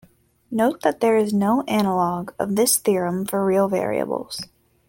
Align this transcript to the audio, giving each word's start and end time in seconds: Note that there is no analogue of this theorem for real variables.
Note 0.49 0.81
that 0.81 0.99
there 0.99 1.15
is 1.15 1.31
no 1.31 1.61
analogue 1.67 2.33
of 2.39 2.55
this 2.55 2.75
theorem 2.75 3.23
for 3.23 3.45
real 3.45 3.67
variables. 3.69 4.41